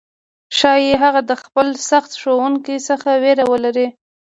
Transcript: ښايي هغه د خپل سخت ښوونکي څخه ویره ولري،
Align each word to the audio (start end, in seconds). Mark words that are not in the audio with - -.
ښايي 0.57 0.93
هغه 1.03 1.21
د 1.29 1.31
خپل 1.43 1.67
سخت 1.89 2.11
ښوونکي 2.21 2.75
څخه 2.87 3.09
ویره 3.23 3.45
ولري، 3.51 3.87